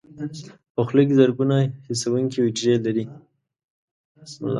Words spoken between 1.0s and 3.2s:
کې زرګونه حسونکي حجرې لري.